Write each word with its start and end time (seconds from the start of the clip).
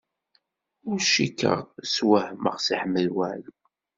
Ur 0.89 0.99
cikkeɣ 1.11 1.59
swehmeɣ 1.93 2.55
Si 2.65 2.75
Ḥmed 2.81 3.07
Waɛli. 3.15 3.51